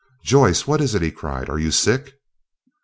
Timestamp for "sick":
1.69-2.15